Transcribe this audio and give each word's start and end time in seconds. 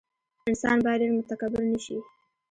انسان 0.49 0.77
باید 0.85 0.99
ډېر 1.01 1.11
متکبر 1.17 1.61
نه 1.73 1.79
شي. 1.85 1.97